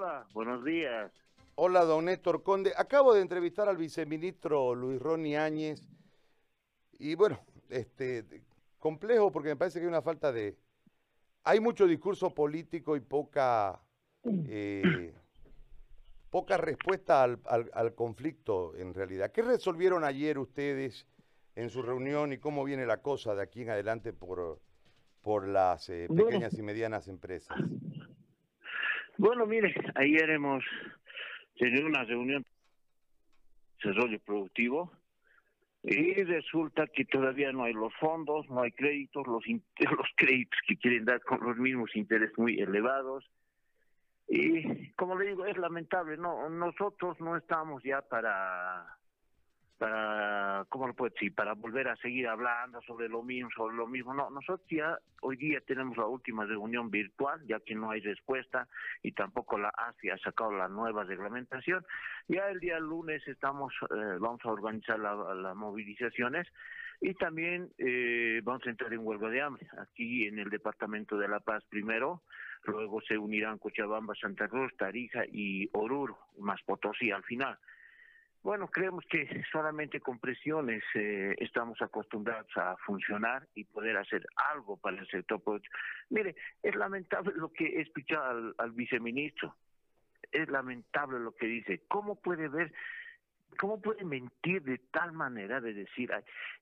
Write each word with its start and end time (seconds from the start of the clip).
hola, 0.00 0.26
buenos 0.32 0.64
días. 0.64 1.12
Hola, 1.56 1.84
don 1.84 2.06
Néstor 2.06 2.42
Conde. 2.42 2.72
Acabo 2.74 3.12
de 3.12 3.20
entrevistar 3.20 3.68
al 3.68 3.76
viceministro 3.76 4.74
Luis 4.74 4.98
Ronnie 4.98 5.36
Áñez 5.36 5.82
y 6.98 7.14
bueno, 7.16 7.38
este, 7.68 8.24
complejo 8.78 9.30
porque 9.30 9.50
me 9.50 9.56
parece 9.56 9.78
que 9.78 9.84
hay 9.84 9.88
una 9.88 10.00
falta 10.00 10.32
de... 10.32 10.56
Hay 11.44 11.60
mucho 11.60 11.86
discurso 11.86 12.34
político 12.34 12.96
y 12.96 13.00
poca, 13.00 13.78
eh, 14.24 15.12
poca 16.30 16.56
respuesta 16.56 17.22
al, 17.22 17.40
al, 17.46 17.94
conflicto 17.94 18.74
en 18.76 18.94
realidad. 18.94 19.32
¿Qué 19.32 19.42
resolvieron 19.42 20.04
ayer 20.04 20.38
ustedes 20.38 21.06
en 21.56 21.68
su 21.68 21.82
reunión 21.82 22.32
y 22.32 22.38
cómo 22.38 22.64
viene 22.64 22.86
la 22.86 23.02
cosa 23.02 23.34
de 23.34 23.42
aquí 23.42 23.62
en 23.62 23.70
adelante 23.70 24.14
por, 24.14 24.60
por 25.20 25.46
las 25.46 25.90
eh, 25.90 26.08
pequeñas 26.08 26.54
y 26.54 26.62
medianas 26.62 27.06
empresas? 27.06 27.54
Bueno, 29.20 29.44
mire, 29.44 29.74
ayer 29.96 30.30
hemos 30.30 30.64
tenido 31.58 31.86
una 31.86 32.04
reunión 32.04 32.42
de 32.42 32.48
desarrollo 33.76 34.18
productivo 34.20 34.90
y 35.82 36.14
resulta 36.24 36.86
que 36.86 37.04
todavía 37.04 37.52
no 37.52 37.64
hay 37.64 37.74
los 37.74 37.92
fondos, 37.96 38.48
no 38.48 38.62
hay 38.62 38.72
créditos, 38.72 39.26
los, 39.26 39.44
los 39.78 40.08
créditos 40.16 40.58
que 40.66 40.78
quieren 40.78 41.04
dar 41.04 41.20
con 41.20 41.38
los 41.44 41.58
mismos 41.58 41.94
intereses 41.96 42.32
muy 42.38 42.60
elevados. 42.60 43.30
Y 44.26 44.90
como 44.92 45.18
le 45.18 45.26
digo, 45.26 45.44
es 45.44 45.58
lamentable, 45.58 46.16
no 46.16 46.48
nosotros 46.48 47.20
no 47.20 47.36
estamos 47.36 47.82
ya 47.82 48.00
para 48.00 48.86
para, 49.80 50.66
¿cómo 50.68 50.86
lo 50.86 50.92
puedo 50.92 51.10
decir? 51.10 51.34
Para 51.34 51.54
volver 51.54 51.88
a 51.88 51.96
seguir 51.96 52.28
hablando 52.28 52.82
sobre 52.82 53.08
lo 53.08 53.22
mismo, 53.22 53.48
sobre 53.56 53.74
lo 53.74 53.86
mismo. 53.86 54.12
No, 54.12 54.28
nosotros 54.28 54.68
ya 54.68 54.98
hoy 55.22 55.36
día 55.36 55.62
tenemos 55.62 55.96
la 55.96 56.04
última 56.04 56.44
reunión 56.44 56.90
virtual, 56.90 57.40
ya 57.46 57.60
que 57.60 57.74
no 57.74 57.90
hay 57.90 58.00
respuesta 58.00 58.68
y 59.02 59.12
tampoco 59.12 59.56
la 59.58 59.70
ASI 59.70 60.10
ha 60.10 60.18
sacado 60.18 60.52
la 60.52 60.68
nueva 60.68 61.04
reglamentación. 61.04 61.82
Ya 62.28 62.50
el 62.50 62.60
día 62.60 62.78
lunes 62.78 63.26
estamos, 63.26 63.72
eh, 63.84 64.18
vamos 64.20 64.44
a 64.44 64.50
organizar 64.50 64.98
las 64.98 65.56
movilizaciones 65.56 66.46
y 67.00 67.14
también 67.14 67.70
eh, 67.78 68.42
vamos 68.44 68.66
a 68.66 68.70
entrar 68.70 68.92
en 68.92 69.00
huelga 69.00 69.30
de 69.30 69.40
hambre 69.40 69.66
aquí 69.78 70.26
en 70.26 70.38
el 70.38 70.50
departamento 70.50 71.16
de 71.16 71.26
La 71.26 71.40
Paz 71.40 71.64
primero, 71.70 72.20
luego 72.64 73.00
se 73.00 73.16
unirán 73.16 73.56
Cochabamba, 73.56 74.14
Santa 74.14 74.46
Cruz, 74.46 74.76
Tarija 74.76 75.24
y 75.24 75.70
Oruro, 75.72 76.18
más 76.38 76.60
Potosí 76.64 77.10
al 77.10 77.22
final. 77.24 77.58
Bueno, 78.42 78.68
creemos 78.68 79.04
que 79.06 79.42
solamente 79.52 80.00
con 80.00 80.18
presiones 80.18 80.82
eh, 80.94 81.34
estamos 81.38 81.80
acostumbrados 81.82 82.50
a 82.56 82.74
funcionar 82.78 83.46
y 83.54 83.64
poder 83.64 83.98
hacer 83.98 84.26
algo 84.52 84.78
para 84.78 84.98
el 84.98 85.06
sector 85.08 85.42
productivo. 85.42 85.74
Mire, 86.08 86.36
es 86.62 86.74
lamentable 86.74 87.32
lo 87.36 87.52
que 87.52 87.66
he 87.66 87.80
escuchado 87.82 88.54
al 88.56 88.70
viceministro. 88.72 89.54
Es 90.32 90.48
lamentable 90.48 91.20
lo 91.20 91.32
que 91.32 91.46
dice. 91.46 91.82
¿Cómo 91.88 92.14
puede 92.14 92.48
ver 92.48 92.72
¿Cómo 93.58 93.80
puede 93.80 94.04
mentir 94.04 94.62
de 94.62 94.78
tal 94.90 95.12
manera 95.12 95.60
de 95.60 95.74
decir, 95.74 96.10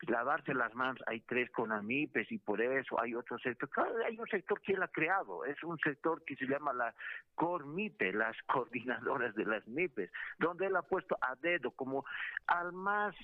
lavarse 0.08 0.54
las 0.54 0.74
manos, 0.74 1.00
hay 1.06 1.20
tres 1.20 1.50
con 1.50 1.70
AMIPES 1.70 2.32
y 2.32 2.38
por 2.38 2.60
eso 2.60 3.00
hay 3.00 3.14
otro 3.14 3.38
sector? 3.38 3.68
hay 4.04 4.18
un 4.18 4.26
sector 4.26 4.60
que 4.60 4.72
él 4.72 4.82
ha 4.82 4.88
creado, 4.88 5.44
es 5.44 5.62
un 5.62 5.78
sector 5.78 6.24
que 6.24 6.36
se 6.36 6.46
llama 6.46 6.72
la 6.72 6.94
CORMIPE, 7.34 8.12
las 8.12 8.36
coordinadoras 8.46 9.34
de 9.34 9.44
las 9.44 9.66
MIPES, 9.68 10.10
donde 10.38 10.66
él 10.66 10.76
ha 10.76 10.82
puesto 10.82 11.16
a 11.20 11.36
dedo 11.36 11.70
como 11.72 12.04
al 12.46 12.72
más 12.72 13.14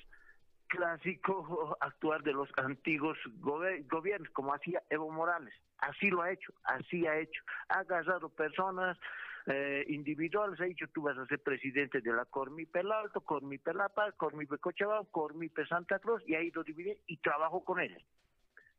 clásico 0.68 1.76
actuar 1.80 2.22
de 2.22 2.32
los 2.32 2.48
antiguos 2.56 3.18
gobiernos, 3.40 4.30
como 4.30 4.54
hacía 4.54 4.82
Evo 4.90 5.10
Morales. 5.10 5.54
Así 5.78 6.10
lo 6.10 6.22
ha 6.22 6.30
hecho, 6.30 6.52
así 6.64 7.06
ha 7.06 7.18
hecho. 7.18 7.42
Ha 7.68 7.80
agarrado 7.80 8.28
personas 8.28 8.98
eh, 9.46 9.84
individuales, 9.88 10.58
ha 10.60 10.64
dicho 10.64 10.86
tú 10.94 11.02
vas 11.02 11.18
a 11.18 11.26
ser 11.26 11.38
presidente 11.42 12.00
de 12.00 12.12
la 12.12 12.24
Cormipe 12.24 12.80
El 12.80 12.90
Alto, 12.90 13.20
Cormipe 13.20 13.74
La 13.74 13.90
Paz, 13.90 14.14
Cormipe 14.16 14.56
Cochabamba, 14.58 15.06
Cormipe 15.10 15.66
Santa 15.66 15.98
Cruz, 15.98 16.22
y 16.26 16.34
ahí 16.34 16.50
lo 16.50 16.64
dividí 16.64 16.96
y 17.06 17.18
trabajo 17.18 17.62
con 17.62 17.78
ellos. 17.80 18.02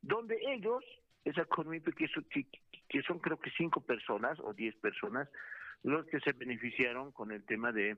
Donde 0.02 0.40
ellos, 0.48 0.84
esa 1.24 1.46
Cormipe 1.46 1.92
que 1.94 2.08
son, 2.08 2.26
que, 2.26 3.02
son 3.04 3.20
creo 3.20 3.40
que 3.40 3.52
cinco 3.52 3.82
personas 3.82 4.40
o 4.40 4.54
diez 4.54 4.76
personas, 4.78 5.30
los 5.84 6.06
que 6.08 6.20
se 6.22 6.34
beneficiaron 6.34 7.12
con 7.12 7.32
el 7.32 7.46
tema 7.46 7.72
de 7.72 7.98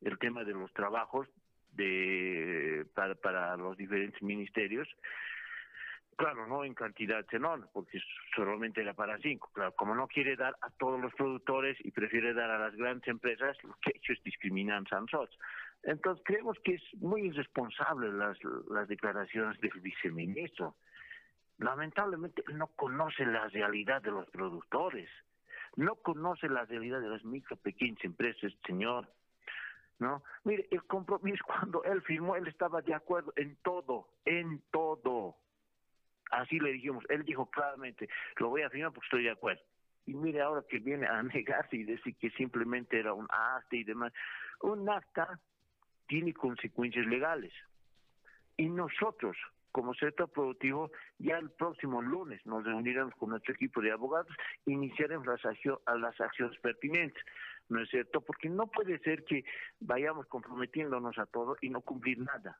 el 0.00 0.18
tema 0.18 0.44
de 0.44 0.54
los 0.54 0.72
trabajos 0.72 1.28
de 1.72 2.86
para, 2.94 3.14
para 3.14 3.56
los 3.56 3.76
diferentes 3.76 4.22
ministerios 4.22 4.88
Claro, 6.20 6.46
no 6.46 6.64
en 6.64 6.74
cantidad 6.74 7.24
enorme, 7.32 7.64
porque 7.72 7.98
solamente 8.36 8.82
era 8.82 8.92
para 8.92 9.16
cinco. 9.20 9.48
Claro, 9.54 9.74
como 9.74 9.94
no 9.94 10.06
quiere 10.06 10.36
dar 10.36 10.54
a 10.60 10.68
todos 10.68 11.00
los 11.00 11.14
productores 11.14 11.78
y 11.82 11.92
prefiere 11.92 12.34
dar 12.34 12.50
a 12.50 12.58
las 12.58 12.76
grandes 12.76 13.08
empresas, 13.08 13.56
lo 13.64 13.74
que 13.80 13.88
ha 13.88 13.96
hecho 13.96 14.12
es 14.12 14.22
discriminar 14.22 14.76
a. 14.76 15.30
Entonces, 15.82 16.22
creemos 16.26 16.58
que 16.62 16.74
es 16.74 16.82
muy 16.96 17.22
irresponsable 17.22 18.12
las, 18.12 18.36
las 18.68 18.86
declaraciones 18.86 19.58
del 19.62 19.80
viceministro. 19.80 20.76
Lamentablemente, 21.56 22.44
no 22.52 22.66
conoce 22.66 23.24
la 23.24 23.48
realidad 23.48 24.02
de 24.02 24.10
los 24.10 24.28
productores. 24.28 25.08
No 25.76 25.94
conoce 25.94 26.50
la 26.50 26.66
realidad 26.66 27.00
de 27.00 27.08
las 27.08 27.24
micro, 27.24 27.56
pequeñas 27.56 28.04
empresas, 28.04 28.52
señor. 28.66 29.08
¿No? 30.00 30.24
Mire, 30.44 30.66
el 30.70 30.82
compromiso, 30.84 31.44
cuando 31.46 31.84
él 31.84 32.02
firmó, 32.02 32.34
él 32.34 32.48
estaba 32.48 32.80
de 32.82 32.94
acuerdo 32.94 33.32
en 33.36 33.56
todo, 33.62 34.08
en 34.24 34.62
todo. 34.72 35.36
Así 36.30 36.58
le 36.58 36.72
dijimos. 36.72 37.04
Él 37.08 37.24
dijo 37.24 37.46
claramente, 37.50 38.08
lo 38.36 38.48
voy 38.48 38.62
a 38.62 38.70
firmar 38.70 38.92
porque 38.92 39.06
estoy 39.06 39.24
de 39.24 39.30
acuerdo. 39.30 39.62
Y 40.06 40.14
mire 40.14 40.40
ahora 40.40 40.64
que 40.68 40.78
viene 40.78 41.06
a 41.06 41.22
negarse 41.22 41.76
y 41.76 41.84
decir 41.84 42.16
que 42.16 42.30
simplemente 42.30 42.98
era 42.98 43.12
un 43.12 43.26
acta 43.30 43.76
y 43.76 43.84
demás. 43.84 44.12
Un 44.62 44.88
acta 44.88 45.38
tiene 46.08 46.32
consecuencias 46.32 47.06
legales. 47.06 47.52
Y 48.56 48.68
nosotros, 48.68 49.36
como 49.72 49.94
sector 49.94 50.28
productivo, 50.30 50.90
ya 51.18 51.38
el 51.38 51.50
próximo 51.50 52.02
lunes 52.02 52.44
nos 52.46 52.64
reuniremos 52.64 53.14
con 53.14 53.30
nuestro 53.30 53.54
equipo 53.54 53.80
de 53.80 53.92
abogados 53.92 54.34
e 54.66 54.72
iniciaremos 54.72 55.26
las, 55.26 55.40
las 56.00 56.20
acciones 56.20 56.58
pertinentes. 56.60 57.22
¿No 57.68 57.80
es 57.80 57.88
cierto? 57.88 58.20
Porque 58.20 58.48
no 58.48 58.66
puede 58.66 58.98
ser 58.98 59.24
que 59.24 59.44
vayamos 59.78 60.26
comprometiéndonos 60.26 61.16
a 61.18 61.26
todo 61.26 61.56
y 61.60 61.70
no 61.70 61.82
cumplir 61.82 62.18
nada. 62.18 62.58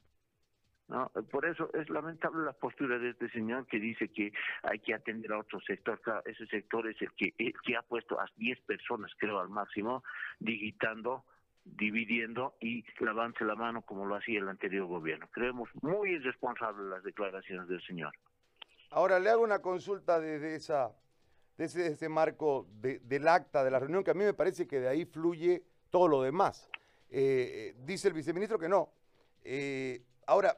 ¿no? 0.86 1.10
Por 1.30 1.46
eso 1.46 1.70
es 1.74 1.88
lamentable 1.88 2.44
la 2.44 2.52
postura 2.52 2.98
de 2.98 3.10
este 3.10 3.28
señor 3.30 3.66
que 3.66 3.78
dice 3.78 4.08
que 4.08 4.32
hay 4.62 4.78
que 4.80 4.94
atender 4.94 5.32
a 5.32 5.38
otro 5.38 5.60
sector. 5.60 6.00
ese 6.24 6.46
sector 6.46 6.88
es 6.88 7.00
el 7.02 7.12
que, 7.12 7.32
que 7.32 7.76
ha 7.76 7.82
puesto 7.82 8.20
a 8.20 8.26
10 8.36 8.60
personas, 8.62 9.12
creo, 9.18 9.40
al 9.40 9.48
máximo, 9.48 10.02
digitando 10.38 11.24
dividiendo 11.64 12.54
y 12.60 12.84
lavándose 13.00 13.44
la 13.44 13.54
mano 13.54 13.82
como 13.82 14.06
lo 14.06 14.16
hacía 14.16 14.40
el 14.40 14.48
anterior 14.48 14.86
gobierno. 14.86 15.28
Creemos 15.30 15.68
muy 15.82 16.12
irresponsables 16.12 16.86
las 16.86 17.02
declaraciones 17.02 17.68
del 17.68 17.80
señor. 17.82 18.12
Ahora 18.90 19.18
le 19.20 19.30
hago 19.30 19.42
una 19.42 19.60
consulta 19.60 20.20
desde 20.20 20.56
esa 20.56 20.92
desde 21.56 21.88
ese 21.88 22.08
marco 22.08 22.66
del 22.70 23.28
acta 23.28 23.62
de 23.62 23.70
la 23.70 23.78
reunión 23.78 24.02
que 24.02 24.12
a 24.12 24.14
mí 24.14 24.24
me 24.24 24.32
parece 24.32 24.66
que 24.66 24.80
de 24.80 24.88
ahí 24.88 25.04
fluye 25.04 25.62
todo 25.90 26.08
lo 26.08 26.22
demás. 26.22 26.70
Eh, 27.10 27.74
dice 27.84 28.08
el 28.08 28.14
viceministro 28.14 28.58
que 28.58 28.68
no. 28.68 28.90
Eh, 29.44 30.02
ahora, 30.26 30.56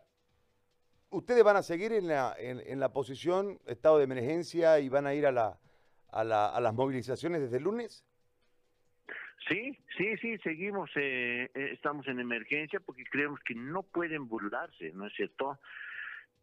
¿Ustedes 1.13 1.45
van 1.45 1.57
a 1.57 1.63
seguir 1.63 1.93
en 1.93 2.09
la, 2.09 2.35
en, 2.39 2.81
la 2.81 2.91
posición 2.91 3.61
estado 3.67 3.99
de 3.99 4.05
emergencia 4.05 4.81
y 4.81 4.89
van 4.89 5.07
a 5.07 5.13
ir 5.13 5.27
a, 5.27 5.31
la, 5.31 5.59
a, 6.09 6.25
la, 6.25 6.47
a 6.47 6.59
las 6.59 6.73
movilizaciones 6.73 7.43
desde 7.43 7.59
el 7.59 7.65
lunes? 7.65 8.03
Sí, 9.49 9.77
sí, 9.97 10.17
sí, 10.19 10.39
seguimos, 10.39 10.91
eh, 10.95 11.51
eh, 11.55 11.71
estamos 11.73 12.07
en 12.07 12.21
emergencia 12.21 12.81
porque 12.81 13.05
creemos 13.05 13.41
que 13.41 13.55
no 13.55 13.83
pueden 13.83 14.29
burlarse, 14.29 14.93
¿no 14.93 15.07
es 15.07 15.15
cierto? 15.15 15.59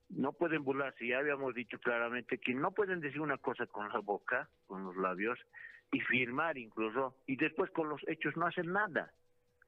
No 0.10 0.34
pueden 0.34 0.64
burlarse, 0.64 1.08
ya 1.08 1.20
habíamos 1.20 1.54
dicho 1.54 1.80
claramente 1.80 2.40
que 2.40 2.54
no 2.54 2.72
pueden 2.72 3.00
decir 3.00 3.22
una 3.22 3.38
cosa 3.38 3.68
con 3.68 3.90
la 3.90 4.00
boca, 4.00 4.50
con 4.68 4.84
los 4.84 4.98
labios, 4.98 5.40
y 5.92 6.00
firmar 6.02 6.58
incluso, 6.58 7.16
y 7.26 7.36
después 7.36 7.72
con 7.72 7.90
los 7.90 8.02
hechos 8.08 8.36
no 8.36 8.48
hacen 8.48 8.72
nada. 8.72 9.12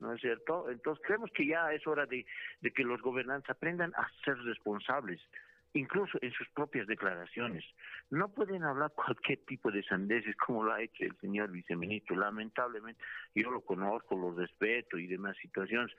¿no 0.01 0.13
es 0.13 0.21
cierto? 0.21 0.69
Entonces 0.69 1.03
creemos 1.05 1.31
que 1.31 1.45
ya 1.45 1.71
es 1.71 1.85
hora 1.87 2.05
de, 2.05 2.25
que 2.73 2.83
los 2.83 3.01
gobernantes 3.01 3.49
aprendan 3.49 3.93
a 3.95 4.09
ser 4.25 4.35
responsables, 4.39 5.21
incluso 5.73 6.17
en 6.21 6.31
sus 6.31 6.49
propias 6.49 6.87
declaraciones. 6.87 7.63
No 8.09 8.29
pueden 8.29 8.63
hablar 8.63 8.91
cualquier 8.95 9.39
tipo 9.45 9.71
de 9.71 9.83
sandeces 9.83 10.35
como 10.35 10.63
lo 10.63 10.73
ha 10.73 10.81
hecho 10.81 11.03
el 11.03 11.15
señor 11.17 11.51
viceministro. 11.51 12.15
Lamentablemente, 12.15 13.01
yo 13.35 13.51
lo 13.51 13.61
conozco, 13.61 14.15
lo 14.15 14.33
respeto 14.33 14.97
y 14.97 15.07
demás 15.07 15.37
situaciones. 15.37 15.95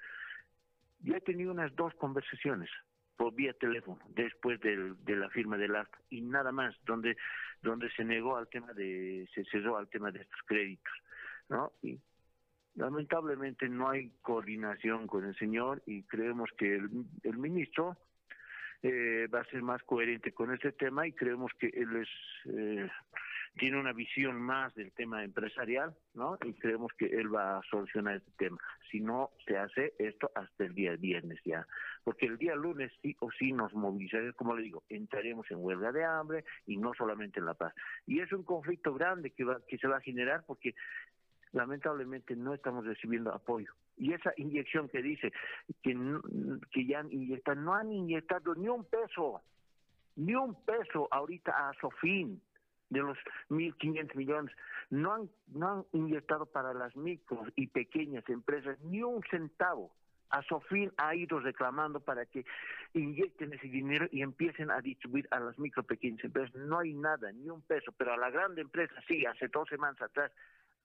Yo 1.01 1.17
he 1.17 1.21
tenido 1.21 1.51
unas 1.51 1.75
dos 1.75 1.95
conversaciones 1.95 2.71
por 3.17 3.35
vía 3.35 3.53
teléfono 3.55 4.01
después 4.09 4.59
de 4.61 5.17
la 5.17 5.29
firma 5.31 5.57
del 5.57 5.77
acta 5.77 5.99
y 6.09 6.23
nada 6.23 6.51
más 6.51 6.75
donde 6.87 7.17
donde 7.61 7.91
se 7.91 8.05
negó 8.05 8.37
al 8.37 8.49
tema 8.49 8.73
de 8.73 9.29
se 9.35 9.45
cerró 9.45 9.77
al 9.77 9.89
tema 9.89 10.11
de 10.11 10.23
estos 10.23 10.41
créditos 10.47 10.93
no 11.49 11.73
y 11.83 12.01
Lamentablemente 12.75 13.69
no 13.69 13.91
hay 13.91 14.11
coordinación 14.23 15.07
con 15.07 15.25
el 15.25 15.37
señor 15.37 15.83
y 15.87 16.05
creemos 16.05 16.51
que 16.57 16.77
el, 16.77 17.37
ministro 17.37 17.99
eh, 18.83 19.29
va 19.33 19.41
a 19.41 19.45
ser 19.45 19.63
más 19.63 19.83
coherente 19.85 20.33
con 20.33 20.53
este 20.53 20.73
tema 20.73 21.07
y 21.07 21.13
creemos 21.13 21.53
que 21.59 21.69
él 21.69 21.97
es, 21.97 22.09
eh, 22.47 22.89
tiene 23.57 23.79
una 23.79 23.93
visión 23.93 24.41
más 24.41 24.75
del 24.75 24.91
tema 24.93 25.23
empresarial, 25.23 25.95
¿no? 26.15 26.37
Y 26.45 26.55
creemos 26.55 26.93
que 26.99 27.07
él 27.07 27.33
va 27.33 27.59
a 27.59 27.63
solucionar 27.71 28.17
este 28.17 28.33
tema. 28.37 28.59
Si 28.91 29.01
no 29.01 29.31
se 29.47 29.57
hace 29.57 29.95
esto 29.99 30.31
hasta 30.35 30.65
el 30.65 30.75
día 30.75 30.97
viernes 30.97 31.39
ya, 31.45 31.67
porque 32.03 32.27
el 32.27 32.39
día 32.39 32.57
lunes 32.57 32.91
sí 33.03 33.17
o 33.21 33.31
sí 33.31 33.53
nos 33.53 33.73
movilizaremos, 33.73 34.35
como 34.35 34.57
le 34.57 34.63
digo, 34.63 34.83
entraremos 34.89 35.49
en 35.51 35.59
huelga 35.61 35.93
de 35.93 36.05
hambre 36.05 36.45
y 36.67 36.77
no 36.77 36.93
solamente 36.95 37.39
en 37.39 37.47
La 37.47 37.55
Paz. 37.55 37.75
Y 38.07 38.21
es 38.21 38.33
un 38.33 38.43
conflicto 38.43 38.95
grande 38.95 39.31
que, 39.31 39.45
va, 39.45 39.61
que 39.69 39.79
se 39.79 39.87
va 39.87 39.99
a 39.99 40.01
generar 40.01 40.45
porque 40.47 40.75
lamentablemente 41.53 42.35
no 42.35 42.55
estamos 42.55 42.85
recibiendo 42.85 43.33
apoyo. 43.33 43.73
Y 43.97 44.13
esa 44.13 44.33
inyección 44.37 44.89
que 44.89 45.03
dice 45.03 45.33
que, 45.83 45.95
ya 46.87 47.01
han 47.01 47.13
inyectado, 47.13 47.61
no 47.61 47.75
han 47.75 47.93
inyectado 47.93 48.55
ni 48.55 48.69
un 48.69 48.85
peso, 48.85 49.41
ni 50.17 50.35
un 50.35 50.55
peso 50.65 51.09
ahorita 51.11 51.69
a 51.69 51.73
Sofín 51.75 52.41
de 52.91 53.01
los 53.01 53.19
1.500 53.49 54.15
millones, 54.17 54.55
no 54.91 55.15
han, 55.15 55.31
no 55.49 55.69
han 55.69 55.85
inyectado 55.93 56.47
para 56.47 56.75
las 56.75 56.95
micros 56.97 57.49
y 57.57 57.69
pequeñas 57.69 58.29
empresas 58.29 58.79
ni 58.81 59.03
un 59.03 59.23
centavo. 59.31 59.91
A 60.29 60.43
Sofín 60.43 60.91
ha 60.97 61.15
ido 61.15 61.41
reclamando 61.41 62.01
para 62.01 62.25
que 62.25 62.45
inyecten 62.95 63.53
ese 63.53 63.69
dinero 63.69 64.09
y 64.11 64.23
empiecen 64.23 64.71
a 64.71 64.81
distribuir 64.81 65.29
a 65.31 65.41
las 65.41 65.59
micro 65.59 65.83
pequeñas 65.83 66.25
empresas. 66.25 66.55
No 66.55 66.79
hay 66.79 66.95
nada, 66.95 67.31
ni 67.33 67.51
un 67.51 67.61
peso, 67.63 67.93
pero 67.93 68.15
a 68.15 68.17
la 68.17 68.31
grande 68.31 68.63
empresa 68.63 68.95
sí, 69.07 69.27
hace 69.27 69.49
dos 69.49 69.69
semanas 69.69 70.01
atrás 70.01 70.33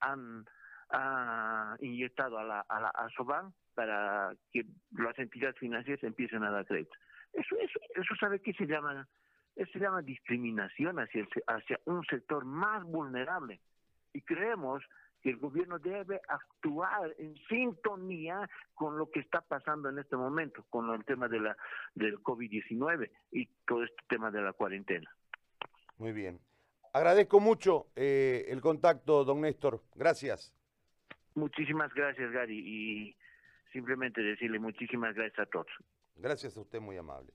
han 0.02 0.46
ha 0.90 1.76
inyectado 1.80 2.38
a 2.38 2.44
la, 2.44 2.60
a 2.62 2.80
la 2.80 2.90
a 2.90 3.10
Soban 3.10 3.54
para 3.76 4.34
que 4.52 4.66
las 4.92 5.18
entidades 5.20 5.58
financieras 5.58 6.04
empiecen 6.04 6.44
a 6.44 6.52
dar 6.52 6.66
crédito. 6.66 6.96
Eso, 7.34 7.56
eso, 7.58 7.80
eso 7.96 8.16
sabe 8.20 8.42
que 8.42 8.54
se 8.54 8.66
llama, 8.66 9.08
eso 9.56 9.72
se 9.72 9.80
llama 9.80 10.02
discriminación 10.02 11.00
hacia, 11.00 11.22
el, 11.22 11.28
hacia 11.48 11.80
un 11.86 12.04
sector 12.06 12.46
más 12.46 12.84
vulnerable. 12.84 13.60
Y 14.14 14.22
creemos 14.22 14.84
que 15.22 15.32
el 15.32 15.38
gobierno 15.38 15.80
debe 15.80 16.22
actuar 16.28 17.14
en 17.18 17.36
sintonía 17.50 18.50
con 18.74 18.98
lo 18.98 19.10
que 19.10 19.20
está 19.20 19.42
pasando 19.42 19.90
en 19.90 20.00
este 20.00 20.16
momento, 20.16 20.66
con 20.70 20.90
el 20.94 21.04
tema 21.06 21.28
de 21.28 21.40
la 21.40 21.58
del 21.96 22.18
COVID-19 22.24 23.12
y 23.32 23.48
todo 23.66 23.84
este 23.84 24.04
tema 24.08 24.32
de 24.32 24.42
la 24.42 24.54
cuarentena. 24.54 25.10
Muy 25.98 26.14
bien. 26.14 26.40
Agradezco 26.94 27.40
mucho 27.40 27.88
eh, 27.96 28.46
el 28.48 28.62
contacto, 28.62 29.24
don 29.24 29.42
Néstor. 29.42 29.82
Gracias. 29.96 30.57
Muchísimas 31.38 31.94
gracias, 31.94 32.32
Gary, 32.32 32.58
y 32.58 33.16
simplemente 33.72 34.22
decirle 34.22 34.58
muchísimas 34.58 35.14
gracias 35.14 35.38
a 35.38 35.46
todos. 35.46 35.68
Gracias 36.16 36.58
a 36.58 36.62
usted, 36.62 36.80
muy 36.82 36.98
amable. 36.98 37.32